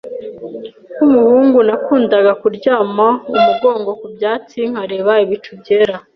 [0.95, 5.95] Nkumuhungu, nakundaga kuryama umugongo ku byatsi nkareba ibicu byera.